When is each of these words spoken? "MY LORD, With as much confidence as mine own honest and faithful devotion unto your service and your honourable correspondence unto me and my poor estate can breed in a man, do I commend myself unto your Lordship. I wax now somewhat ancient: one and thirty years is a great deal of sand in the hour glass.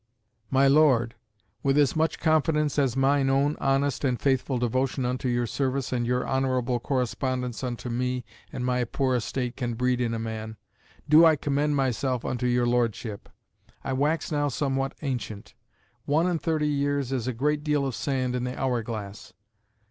"MY 0.49 0.67
LORD, 0.67 1.13
With 1.61 1.77
as 1.77 1.95
much 1.95 2.19
confidence 2.19 2.79
as 2.79 2.97
mine 2.97 3.29
own 3.29 3.55
honest 3.61 4.03
and 4.03 4.19
faithful 4.19 4.57
devotion 4.57 5.05
unto 5.05 5.29
your 5.29 5.45
service 5.45 5.93
and 5.93 6.07
your 6.07 6.27
honourable 6.27 6.79
correspondence 6.79 7.63
unto 7.63 7.87
me 7.87 8.25
and 8.51 8.65
my 8.65 8.83
poor 8.83 9.13
estate 9.15 9.55
can 9.57 9.75
breed 9.75 10.01
in 10.01 10.15
a 10.15 10.17
man, 10.17 10.57
do 11.07 11.23
I 11.23 11.35
commend 11.35 11.75
myself 11.75 12.25
unto 12.25 12.47
your 12.47 12.65
Lordship. 12.65 13.29
I 13.83 13.93
wax 13.93 14.31
now 14.31 14.47
somewhat 14.47 14.95
ancient: 15.03 15.53
one 16.05 16.25
and 16.25 16.41
thirty 16.41 16.67
years 16.67 17.11
is 17.11 17.27
a 17.27 17.31
great 17.31 17.63
deal 17.63 17.85
of 17.85 17.93
sand 17.93 18.35
in 18.35 18.43
the 18.43 18.59
hour 18.59 18.81
glass. 18.81 19.33